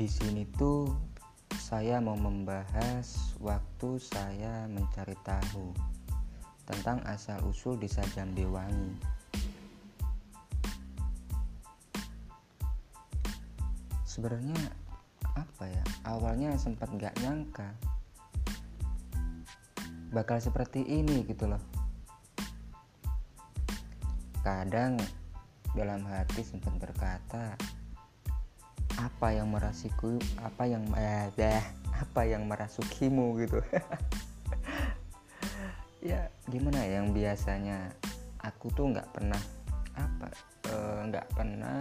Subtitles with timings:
[0.00, 0.88] Di sini tuh
[1.60, 5.76] saya mau membahas waktu saya mencari tahu
[6.64, 8.96] tentang asal-usul desa Jambewangi.
[14.08, 14.56] Sebenarnya
[15.36, 15.84] apa ya?
[16.08, 17.68] Awalnya sempat nggak nyangka
[20.16, 21.60] bakal seperti ini gitu loh.
[24.40, 24.96] Kadang
[25.76, 27.60] dalam hati sempat berkata,
[29.00, 31.64] apa yang merasiku apa yang eh,
[32.00, 33.60] apa yang merasukimu gitu.
[36.00, 37.92] Ya gimana ya yang biasanya
[38.40, 39.36] aku tuh nggak pernah
[39.92, 40.32] apa
[40.72, 41.80] eh, nggak e, pernah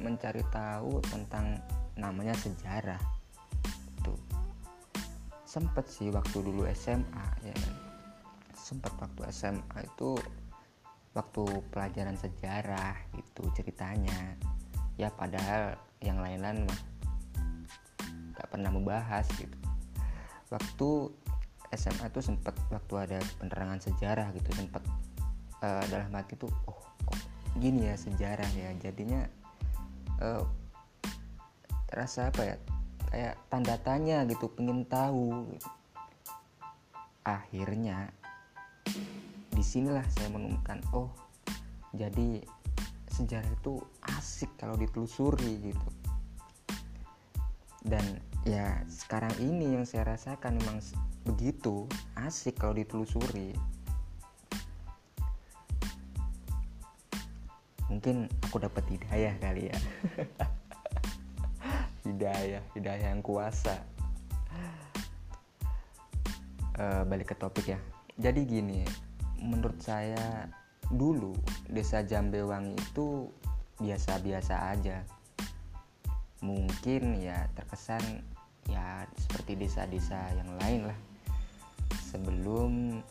[0.00, 1.60] mencari tahu tentang
[2.00, 2.96] namanya sejarah
[4.00, 4.16] tuh.
[5.44, 7.74] Sempet sih waktu dulu SMA ya kan.
[8.56, 10.16] Sempet waktu SMA itu
[11.12, 14.40] waktu pelajaran sejarah itu ceritanya
[14.98, 16.80] ya padahal yang lain-lain mah
[18.34, 19.54] gak pernah membahas gitu
[20.50, 20.88] waktu
[21.74, 24.82] SMA tuh sempat waktu ada penerangan sejarah gitu sempat
[25.62, 27.18] uh, dalam hati tuh oh kok
[27.60, 29.22] gini ya sejarah ya jadinya
[30.18, 30.42] uh,
[31.88, 32.56] terasa apa ya
[33.08, 35.68] kayak tanda tanya gitu pengen tahu gitu.
[37.24, 38.12] akhirnya
[39.52, 41.12] di sinilah saya menemukan oh
[41.96, 42.44] jadi
[43.18, 43.82] sejarah itu
[44.14, 45.88] asik kalau ditelusuri gitu.
[47.82, 50.78] Dan ya sekarang ini yang saya rasakan memang
[51.26, 53.58] begitu asik kalau ditelusuri.
[57.90, 59.78] Mungkin aku dapat hidayah kali ya.
[62.08, 63.84] Hidayah hidayah yang kuasa.
[66.78, 67.80] Uh, balik ke topik ya.
[68.16, 68.80] Jadi gini
[69.38, 70.46] menurut saya
[70.88, 71.36] dulu
[71.68, 73.28] desa Jambewangi itu
[73.78, 75.04] biasa-biasa aja.
[76.40, 78.22] Mungkin ya terkesan
[78.70, 80.98] ya seperti desa-desa yang lain lah.
[82.08, 83.02] Sebelum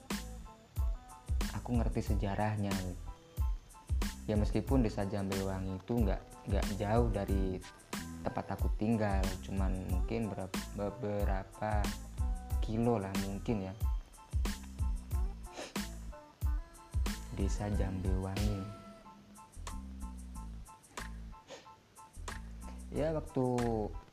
[1.54, 2.74] aku ngerti sejarahnya.
[4.28, 7.60] Ya meskipun desa Jambewangi itu nggak nggak jauh dari
[8.28, 10.28] tempat aku tinggal cuman mungkin
[10.76, 11.80] beberapa
[12.60, 13.74] kilo lah mungkin ya
[17.38, 18.66] desa Jambewangi.
[22.92, 23.46] Ya waktu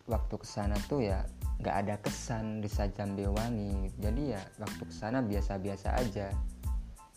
[0.04, 1.24] waktu ke sana tuh ya
[1.64, 3.88] nggak ada kesan desa Jambewangi.
[3.96, 6.28] Jadi ya waktu ke sana biasa-biasa aja.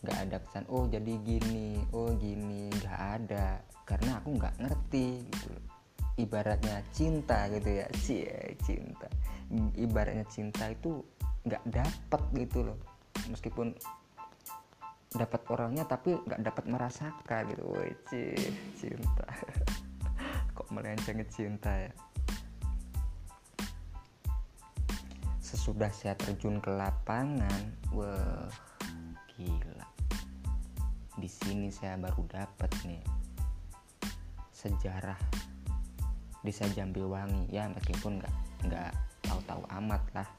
[0.07, 2.72] Nggak ada kesan oh jadi gini oh gini.
[2.72, 3.59] Nggak ada.
[3.84, 5.51] Karena aku nggak ngerti gitu
[6.17, 7.85] ibaratnya cinta gitu ya.
[8.03, 9.07] Cie cinta.
[9.78, 11.03] Ibaratnya cinta itu
[11.46, 12.78] nggak dapet gitu loh.
[13.29, 13.78] Meskipun
[15.17, 17.63] dapat orangnya tapi nggak dapat merasakan gitu.
[17.66, 17.91] Woi
[18.78, 19.28] cinta.
[20.55, 21.91] Kok melenceng cinta ya?
[25.41, 28.45] Sesudah saya terjun ke lapangan wah
[29.33, 29.88] gila.
[31.17, 33.01] Di sini saya baru dapat nih
[34.53, 35.17] sejarah.
[36.45, 38.35] Desa Jambiwangi ya meskipun nggak
[38.69, 38.91] nggak
[39.25, 40.29] tahu-tahu amat lah.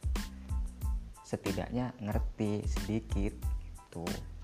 [1.27, 3.37] Setidaknya ngerti sedikit
[3.93, 4.38] tuh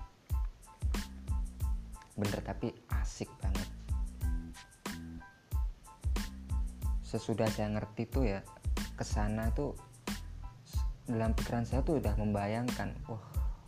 [2.15, 2.71] bener tapi
[3.03, 3.67] asik banget.
[7.03, 8.39] Sesudah saya ngerti tuh ya
[8.95, 9.75] ke sana tuh
[11.05, 13.21] dalam pikiran saya tuh udah membayangkan wah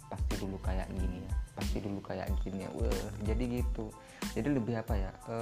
[0.07, 2.69] pasti dulu kayak gini ya pasti dulu kayak gini ya.
[2.71, 3.91] Wah jadi gitu.
[4.31, 5.37] Jadi lebih apa ya e,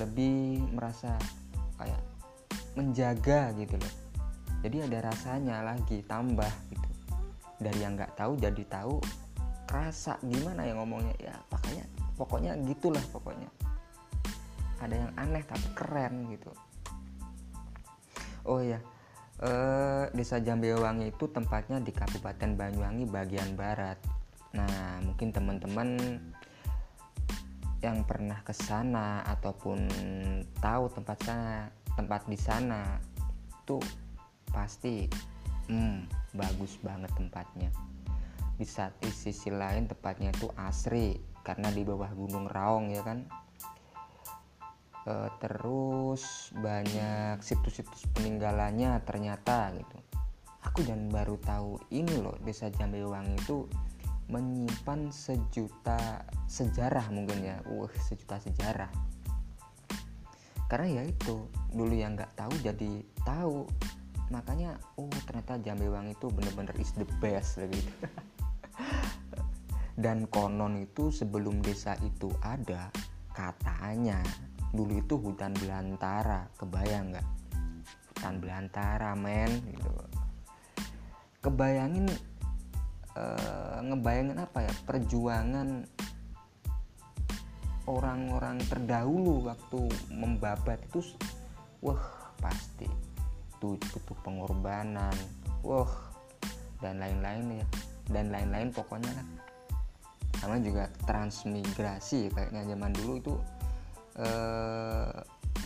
[0.00, 1.14] lebih merasa
[1.78, 2.02] kayak
[2.74, 3.94] menjaga gitu loh.
[4.66, 6.88] Jadi ada rasanya lagi tambah gitu.
[7.62, 8.98] Dari yang nggak tahu jadi tahu
[9.68, 11.14] rasa gimana ya ngomongnya?
[11.20, 11.84] Ya makanya
[12.18, 13.48] pokoknya gitulah pokoknya.
[14.82, 16.50] Ada yang aneh tapi keren gitu.
[18.44, 18.78] Oh ya
[19.40, 23.96] eh, desa Jambewangi itu tempatnya di Kabupaten Banyuwangi bagian barat.
[24.54, 26.20] Nah mungkin teman-teman
[27.84, 29.84] yang pernah ke sana ataupun
[30.56, 32.96] tahu tempat sana tempat di sana
[33.68, 33.84] tuh
[34.48, 35.04] pasti
[35.68, 37.68] hmm, bagus banget tempatnya
[38.64, 43.28] di saat sisi lain tepatnya itu asri karena di bawah gunung Raung ya kan?
[45.04, 50.00] E, terus banyak situs-situs peninggalannya ternyata gitu.
[50.64, 53.68] Aku dan baru tahu ini loh desa Jambewangi itu
[54.32, 57.60] menyimpan sejuta sejarah mungkin ya.
[57.68, 58.88] Wah sejuta sejarah.
[60.72, 63.68] Karena ya itu dulu yang nggak tahu jadi tahu.
[64.32, 67.92] Makanya oh ternyata Jambewangi itu bener-bener is the best gitu
[69.94, 72.90] dan konon itu sebelum desa itu ada
[73.30, 74.18] katanya
[74.74, 76.50] dulu itu hutan belantara.
[76.58, 77.28] Kebayang nggak?
[78.10, 79.90] Hutan belantara men gitu.
[81.38, 82.10] Kebayangin
[83.14, 84.72] uh, ngebayangin apa ya?
[84.82, 85.86] Perjuangan
[87.86, 89.80] orang-orang terdahulu waktu
[90.10, 91.04] membabat itu
[91.84, 92.88] wah pasti
[93.54, 95.14] itu butuh pengorbanan
[95.62, 96.10] wah
[96.82, 97.66] dan lain-lain ya.
[98.04, 99.43] Dan lain-lain pokoknya lah
[100.42, 103.34] sama juga transmigrasi kayaknya zaman dulu itu
[104.18, 105.12] eh,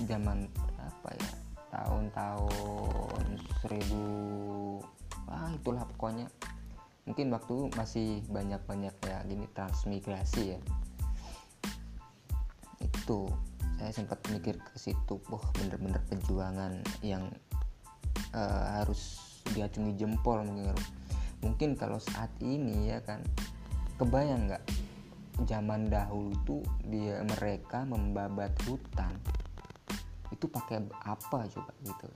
[0.07, 0.49] zaman
[0.79, 1.31] apa ya
[1.69, 3.25] tahun-tahun
[3.61, 4.07] seribu
[5.29, 6.29] ah itulah pokoknya.
[7.09, 10.61] Mungkin waktu masih banyak-banyak ya gini transmigrasi ya.
[12.81, 13.33] Itu
[13.79, 17.31] saya sempat mikir ke situ wah bener-bener perjuangan yang
[18.35, 19.21] uh, harus
[19.53, 20.77] diacungi jempol mungkin.
[21.41, 23.25] Mungkin kalau saat ini ya kan
[23.99, 24.65] kebayang nggak?
[25.43, 29.11] Zaman dahulu tuh dia mereka membabat hutan.
[30.31, 32.07] Itu pakai apa coba gitu?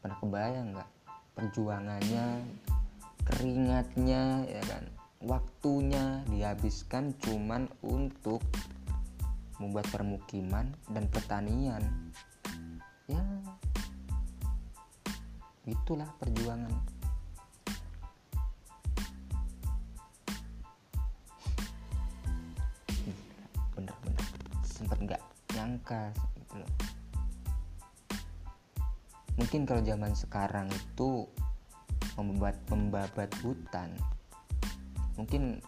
[0.00, 0.90] Pernah kebayang nggak?
[1.36, 2.24] Perjuangannya
[3.28, 4.84] keringatnya ya kan?
[5.20, 8.40] Waktunya dihabiskan cuman untuk
[9.60, 11.84] membuat permukiman dan pertanian.
[13.12, 13.24] Ya
[15.68, 16.72] itulah perjuangan
[25.88, 26.72] nyangka gitu loh.
[29.40, 31.24] Mungkin kalau zaman sekarang itu
[32.18, 33.94] membuat membabat hutan
[35.14, 35.62] mungkin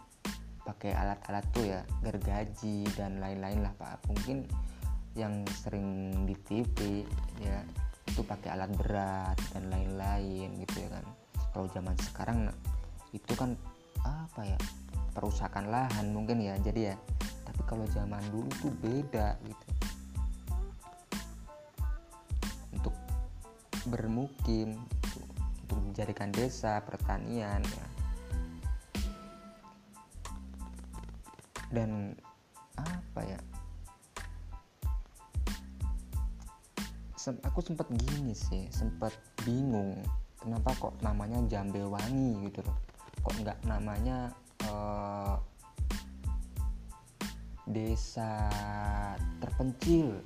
[0.66, 4.02] pakai alat-alat tuh ya gergaji dan lain-lain lah pak.
[4.10, 4.44] Mungkin
[5.16, 7.02] yang sering di TV
[7.40, 7.64] ya
[8.06, 11.04] itu pakai alat berat dan lain-lain gitu ya kan.
[11.54, 12.38] Kalau zaman sekarang
[13.16, 13.56] itu kan
[14.04, 14.58] apa ya
[15.14, 16.96] perusakan lahan mungkin ya jadi ya.
[17.46, 19.70] Tapi kalau zaman dulu tuh beda gitu
[23.90, 24.78] bermukim
[25.66, 27.86] untuk menjadikan desa pertanian ya.
[31.70, 32.14] Dan
[32.78, 33.38] apa ya?
[37.18, 39.12] Sem aku sempat gini sih sempat
[39.44, 40.00] bingung
[40.40, 42.78] kenapa kok namanya jambe wangi gitu loh.
[43.20, 44.32] Kok nggak namanya
[44.64, 45.36] uh,
[47.68, 48.50] desa
[49.38, 50.18] terpencil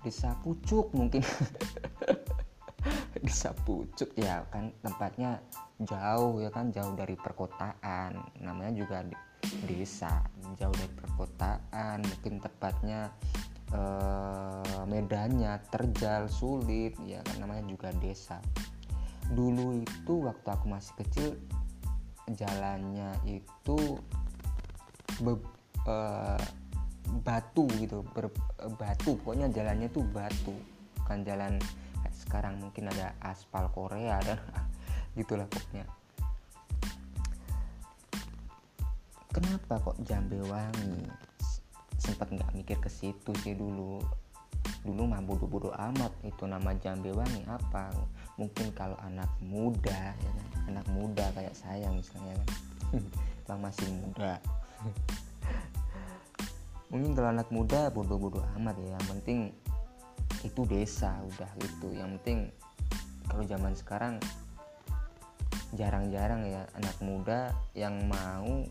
[0.00, 1.20] desa pucuk mungkin
[3.22, 5.42] desa pucuk ya kan tempatnya
[5.82, 8.18] jauh ya kan jauh dari perkotaan.
[8.42, 9.04] Namanya juga
[9.66, 10.22] desa
[10.58, 12.02] jauh dari perkotaan.
[12.02, 13.10] Mungkin tepatnya
[13.74, 18.42] eh, medannya terjal sulit ya kan namanya juga desa.
[19.28, 21.28] Dulu itu waktu aku masih kecil
[22.28, 23.78] jalannya itu
[25.22, 25.32] be,
[25.86, 26.42] eh,
[27.22, 28.32] batu gitu ber,
[28.76, 29.16] batu.
[29.22, 30.56] Pokoknya jalannya tuh batu
[31.08, 31.56] bukan jalan
[32.12, 34.36] sekarang mungkin ada aspal Korea dan
[35.18, 35.88] gitulah pokoknya.
[39.28, 41.04] Kenapa kok Jambe wangi?
[42.00, 44.02] Sempat nggak mikir ke situ sih dulu.
[44.82, 47.92] Dulu mah bodoh-bodoh amat itu nama Jambe wangi apa.
[48.40, 50.48] Mungkin kalau anak muda ya kan?
[50.74, 52.50] Anak muda kayak saya misalnya kan?
[53.48, 54.32] Yang masih muda.
[56.92, 58.96] Mungkin kalau anak muda bodoh-bodoh amat ya.
[58.96, 59.38] Yang penting
[60.46, 62.50] itu desa udah gitu yang penting
[63.28, 64.14] kalau zaman sekarang
[65.76, 68.64] jarang-jarang ya anak muda yang mau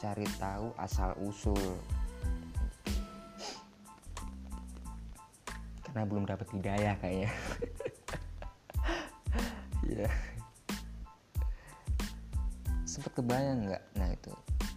[0.00, 1.76] cari tahu asal usul.
[5.86, 7.30] Karena belum dapat hidayah kayaknya
[9.86, 10.10] ya.
[12.90, 13.84] Sempat kebayang nggak?
[13.98, 14.34] Nah itu.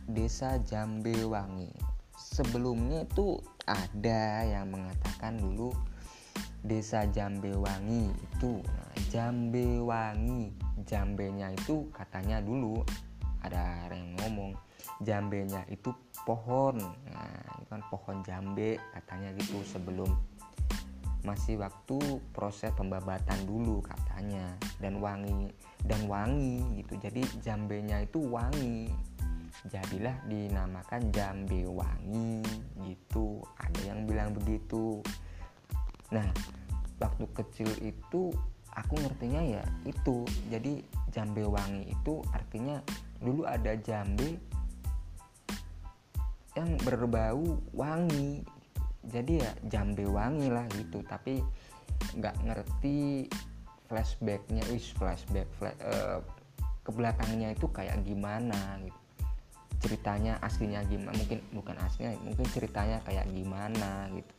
[0.10, 1.72] Desa Jambewangi.
[2.20, 5.72] Sebelumnya itu ada yang mengatakan dulu
[6.64, 8.64] desa Jambewangi itu.
[8.64, 12.82] Nah, Jambewangi Jambenya itu katanya dulu
[13.44, 14.56] ada yang ngomong
[15.04, 15.92] jambenya itu
[16.24, 16.80] pohon.
[17.12, 20.08] Nah itu kan pohon jambe katanya gitu sebelum
[21.24, 24.56] masih waktu proses pembabatan dulu katanya.
[24.80, 25.52] Dan wangi
[25.84, 26.96] dan wangi gitu.
[27.00, 28.92] Jadi jambenya itu wangi.
[29.70, 32.44] Jadilah dinamakan jambe wangi
[32.84, 33.40] gitu.
[33.60, 35.00] Ada yang bilang begitu
[36.14, 36.30] nah
[37.02, 38.30] waktu kecil itu
[38.74, 40.26] aku ngertinya ya itu.
[40.50, 40.82] Jadi
[41.14, 42.82] jambe wangi itu artinya
[43.22, 44.38] dulu ada jambe
[46.54, 48.46] yang berbau wangi.
[49.04, 51.02] Jadi ya jambe wangi lah gitu.
[51.06, 51.42] Tapi
[52.18, 53.28] nggak ngerti
[53.90, 56.22] flashbacknya wis flashback flash, uh,
[56.84, 59.02] ke belakangnya itu kayak gimana gitu.
[59.84, 64.34] Ceritanya aslinya gimana mungkin bukan aslinya mungkin ceritanya kayak gimana gitu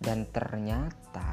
[0.00, 1.28] dan ternyata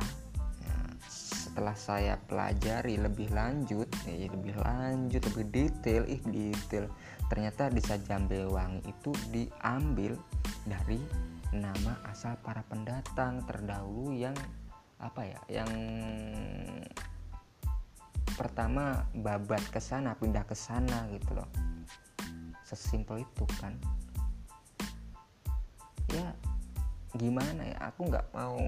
[0.59, 6.91] ya, setelah saya pelajari lebih lanjut ya lebih lanjut lebih detail ih detail.
[7.27, 10.15] Ternyata desa Jambewangi itu diambil
[10.67, 10.99] dari
[11.55, 14.35] nama asal para pendatang terdahulu yang
[14.99, 15.71] apa ya yang
[18.35, 21.47] pertama babat ke sana pindah ke sana gitu loh.
[22.67, 23.71] Sesimpel itu kan.
[26.11, 26.35] Ya
[27.15, 27.77] gimana ya?
[27.93, 28.59] Aku nggak mau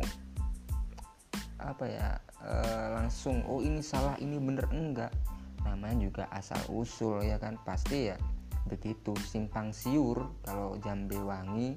[1.60, 2.53] apa ya e,
[2.96, 4.69] langsung oh ini salah ini bener.
[4.72, 5.12] Enggak.
[5.67, 7.60] Namanya juga asal usul ya kan?
[7.67, 8.17] Pasti ya
[8.72, 9.12] begitu.
[9.27, 11.75] Simpang siur kalau jambe wangi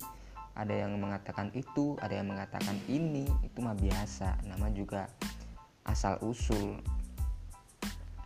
[0.53, 4.39] ada yang mengatakan itu ada yang mengatakan ini itu mah biasa.
[4.47, 5.11] Nama juga
[5.83, 6.79] asal usul.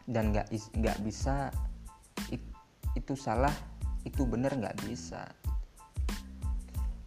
[0.07, 1.51] Dan nggak nggak bisa
[2.31, 2.39] it,
[2.95, 3.51] itu salah
[4.07, 5.27] itu benar nggak bisa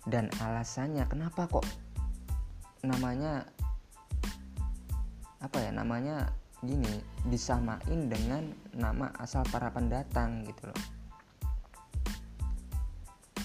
[0.09, 1.65] dan alasannya kenapa kok
[2.81, 3.45] namanya
[5.39, 6.99] apa ya namanya gini
[7.31, 10.81] disamain dengan nama asal para pendatang gitu loh.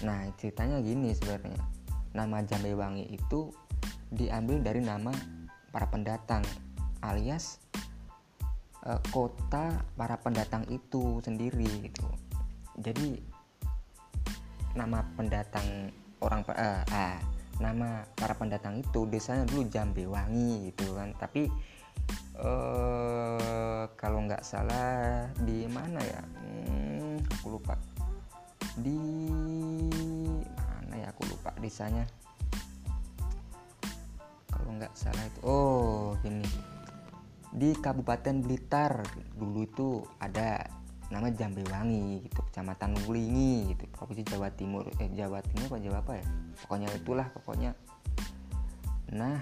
[0.02, 1.62] Nah ceritanya gini sebenarnya.
[2.14, 3.54] Nama Jambewangi itu
[4.10, 5.14] diambil dari nama
[5.70, 6.42] para pendatang
[7.02, 7.58] alias
[8.86, 12.06] uh, kota para pendatang itu sendiri gitu.
[12.82, 13.22] Jadi
[14.74, 15.94] nama pendatang
[16.24, 17.20] orang uh, ah,
[17.60, 21.12] nama para pendatang itu desanya dulu Jambewangi gitu kan.
[21.14, 21.52] Tapi
[22.40, 26.22] uh, kalau nggak salah di mana ya?
[26.24, 27.76] Hmm, aku lupa.
[28.80, 28.98] Di
[30.56, 31.06] mana ya?
[31.12, 32.08] Aku lupa desanya.
[34.50, 36.48] Kalau nggak salah itu oh ini.
[37.54, 39.06] Di Kabupaten Blitar
[39.38, 39.88] dulu itu
[40.18, 40.58] ada
[41.12, 43.84] nama Jambewangi gitu Kecamatan Wulingi gitu.
[43.92, 46.26] Provinsi Jawa Timur eh Jawa Timur apa Jawa apa ya?
[46.64, 47.70] Pokoknya itulah pokoknya.
[49.12, 49.40] Nah.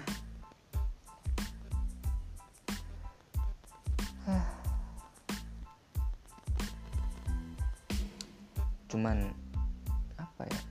[8.93, 9.25] Cuman
[10.21, 10.61] apa ya?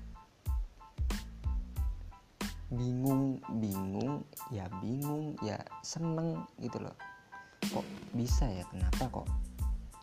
[2.71, 4.23] Bingung bingung
[4.55, 6.95] ya bingung ya seneng gitu loh.
[7.75, 7.83] Kok
[8.15, 8.63] bisa ya?
[8.71, 9.27] Kenapa kok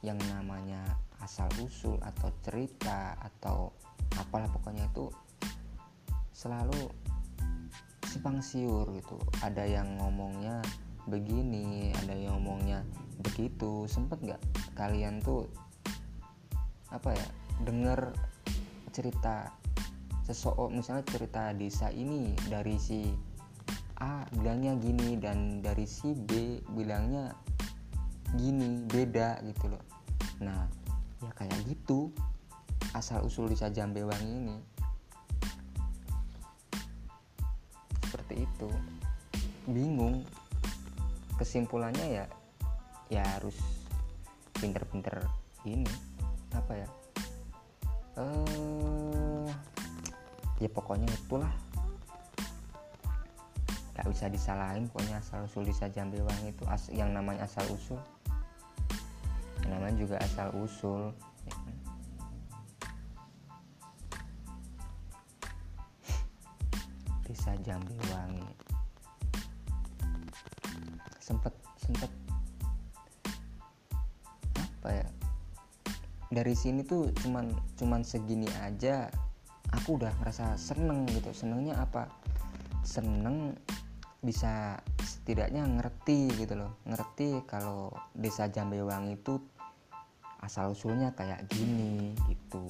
[0.06, 0.80] yang namanya
[1.20, 3.76] asal usul atau cerita atau
[4.16, 5.12] apalah pokoknya itu
[6.32, 6.88] selalu
[8.08, 9.20] simpang siur gitu.
[9.44, 10.64] Ada yang ngomongnya
[11.06, 12.82] begini ada yang ngomongnya
[13.20, 13.86] begitu.
[13.92, 14.42] Sempet nggak
[14.74, 15.46] kalian tuh
[16.90, 17.28] apa ya
[17.68, 18.16] denger
[18.96, 19.54] cerita
[20.26, 23.14] seseorang misalnya cerita desa ini dari si
[24.00, 27.36] A bilangnya gini dan dari si B bilangnya
[28.38, 29.84] gini beda gitu loh.
[30.44, 30.70] Nah
[31.24, 32.14] ya kayak gitu.
[32.94, 34.58] Asal usul di Jambewangi ini.
[38.06, 38.70] Seperti itu.
[39.70, 40.26] Bingung.
[41.38, 42.26] Kesimpulannya ya
[43.10, 43.56] ya harus
[44.60, 45.24] pinter-pinter
[45.66, 45.88] ini
[46.54, 46.90] apa ya?
[48.20, 49.48] Eh
[50.60, 51.50] ya pokoknya itulah
[54.00, 58.00] gak bisa disalahin pokoknya asal usul di Jambewangi itu as yang namanya asal usul.
[59.68, 61.12] Namanya juga asal usul.
[61.44, 61.76] Ya kan?
[67.60, 68.48] Jambiwangi
[71.20, 72.12] sempet sempet.
[74.80, 75.08] Apa ya?
[76.32, 79.12] Dari sini tuh cuman cuman segini aja
[79.76, 81.36] aku udah ngerasa seneng gitu.
[81.36, 82.10] Senengnya apa?
[82.82, 83.54] Seneng
[84.20, 86.76] bisa setidaknya ngerti gitu loh.
[86.84, 89.40] Ngerti kalau desa Jambewangi itu
[90.44, 92.64] asal usulnya kayak gini gitu.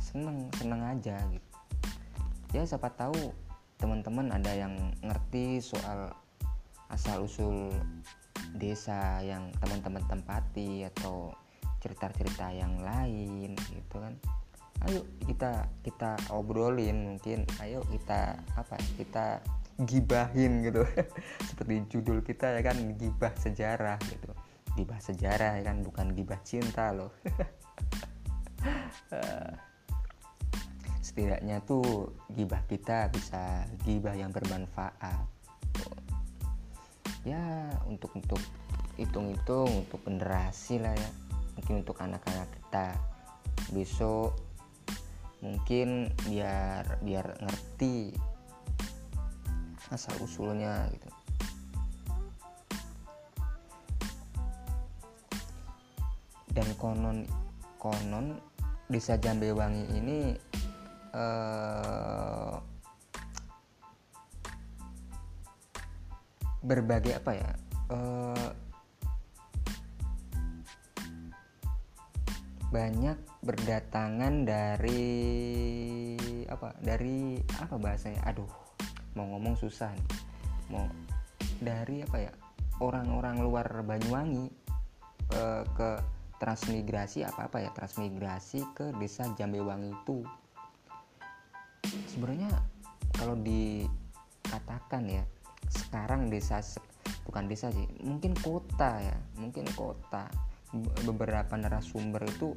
[0.00, 1.48] Seneng seneng aja gitu.
[2.52, 3.32] Ya siapa tahu
[3.80, 6.12] teman-teman ada yang ngerti soal
[6.90, 7.72] asal usul
[8.58, 11.30] desa yang teman-teman tempati atau
[11.80, 14.14] cerita-cerita yang lain gitu kan.
[14.88, 17.48] Ayo kita kita obrolin mungkin.
[17.62, 19.40] Ayo kita apa kita
[19.84, 20.84] gibahin gitu.
[21.48, 24.32] Seperti judul kita ya kan gibah sejarah gitu.
[24.76, 27.12] Gibah sejarah ya kan bukan gibah cinta loh.
[31.04, 35.26] Setidaknya tuh gibah kita bisa gibah yang bermanfaat.
[37.26, 38.40] Ya untuk untuk
[38.96, 41.10] hitung-hitung untuk generasi lah ya.
[41.58, 42.96] Mungkin untuk anak-anak kita.
[43.74, 44.50] Besok
[45.40, 48.12] mungkin biar biar ngerti
[49.90, 51.08] asal usulnya gitu.
[56.50, 57.26] Dan konon
[57.78, 58.42] konon
[58.90, 60.34] desa Jambewangi ini
[61.14, 62.54] eh,
[66.60, 67.50] berbagai apa ya
[67.88, 68.48] uh,
[72.70, 75.16] banyak berdatangan dari
[76.46, 78.46] apa dari apa bahasanya aduh
[79.14, 80.08] mau ngomong susah nih.
[80.70, 80.86] Mau
[81.60, 82.32] dari apa ya
[82.80, 84.46] orang-orang luar Banyuwangi
[85.36, 85.90] uh, ke
[86.40, 90.24] transmigrasi apa apa ya transmigrasi ke desa Jambewangi itu.
[92.08, 92.48] Sebenarnya
[93.12, 95.24] kalau dikatakan ya
[95.68, 96.64] sekarang desa
[97.28, 100.26] bukan desa sih mungkin kota ya mungkin kota
[101.04, 102.56] beberapa narasumber itu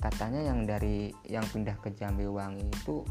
[0.00, 3.04] katanya yang dari yang pindah ke Jambewangi itu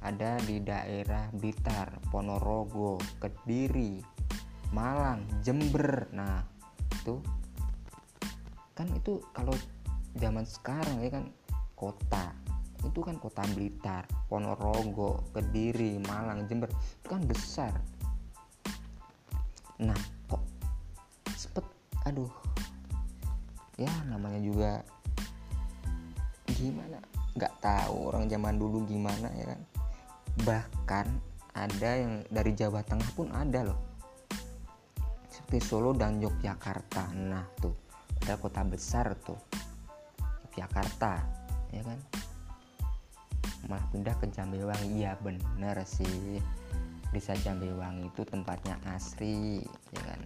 [0.00, 4.00] ada di daerah Blitar, Ponorogo, Kediri,
[4.72, 6.08] Malang, Jember.
[6.16, 6.40] Nah,
[7.00, 7.20] itu
[8.72, 9.52] kan itu kalau
[10.16, 11.24] zaman sekarang ya kan
[11.76, 12.32] kota.
[12.80, 16.72] Itu kan kota Blitar, Ponorogo, Kediri, Malang, Jember.
[16.72, 17.76] Itu kan besar.
[19.80, 19.96] Nah,
[20.28, 20.40] kok
[21.36, 21.64] sepet
[22.08, 22.32] aduh
[23.80, 24.72] ya namanya juga
[26.52, 27.00] gimana
[27.32, 29.60] nggak tahu orang zaman dulu gimana ya kan
[30.42, 31.06] bahkan
[31.54, 33.80] ada yang dari Jawa Tengah pun ada loh.
[35.30, 37.10] Seperti Solo dan Yogyakarta.
[37.14, 37.74] Nah tuh
[38.22, 39.38] ada kota besar tuh
[40.46, 41.22] Yogyakarta
[41.74, 41.98] ya kan?
[43.66, 45.02] Malah pindah ke Jambewangi.
[45.02, 46.38] Iya bener sih.
[47.10, 50.20] Desa Jambewangi itu tempatnya asri ya kan?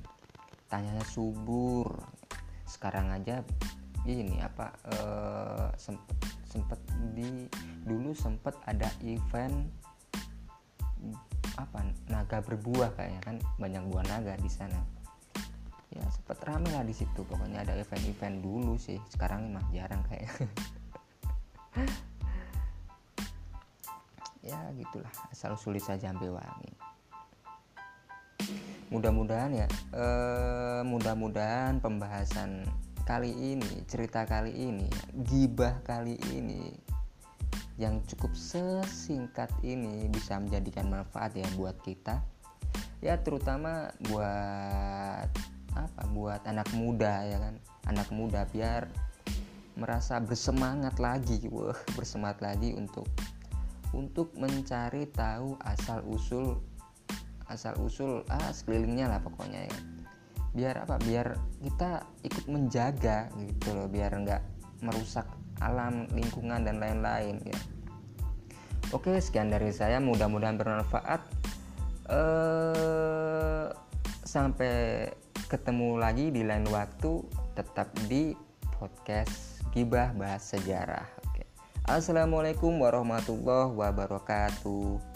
[0.69, 1.89] Tanyanya subur.
[2.69, 3.41] Sekarang aja
[4.05, 6.77] ini apa uh, sempet sempet
[7.17, 7.49] di
[7.89, 9.65] dulu sempet ada event
[11.57, 13.37] apa naga berbuah kayaknya kan.
[13.61, 14.81] Banyak buah naga di sana.
[15.95, 17.23] Ya sempet rame lah di situ.
[17.25, 18.99] Pokoknya ada event-event dulu sih.
[19.09, 20.31] Sekarang mah jarang kayak
[24.51, 25.13] ya gitulah.
[25.31, 26.73] Asal sulit saja ambil wangi.
[28.93, 32.63] Mudah-mudahan ya eh, mudah-mudahan pembahasan
[33.05, 36.73] kali ini cerita kali ini gibah kali ini
[37.75, 42.23] yang cukup sesingkat ini bisa menjadikan manfaat ya buat kita.
[43.03, 45.29] Ya terutama buat
[45.75, 47.55] apa buat anak muda ya kan.
[47.91, 48.87] Anak muda biar
[49.75, 53.11] merasa bersemangat lagi wah bersemangat lagi untuk
[53.91, 56.63] untuk mencari tahu asal usul
[57.51, 59.77] asal usul ah sekelilingnya lah pokoknya ya.
[60.55, 64.43] Biar apa biar kita ikut menjaga gitu loh biar nggak
[64.87, 65.27] merusak
[65.63, 67.59] alam lingkungan dan lain-lain ya.
[68.91, 70.03] Oke sekian dari saya.
[70.03, 71.21] Mudah-mudahan bermanfaat.
[72.11, 73.69] Eh
[74.25, 75.07] sampai
[75.47, 77.23] ketemu lagi di lain waktu
[77.55, 78.35] tetap di
[78.75, 81.07] podcast gibah bahas sejarah.
[81.31, 81.47] Oke.
[81.87, 85.14] Assalamualaikum warahmatullahi wabarakatuh